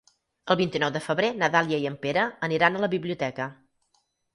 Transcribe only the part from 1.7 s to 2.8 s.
i en Pere aniran